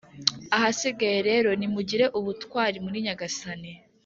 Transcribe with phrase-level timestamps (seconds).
[0.55, 3.71] Ahasigaye rero, nimugire ubutwari muri Nyagasani,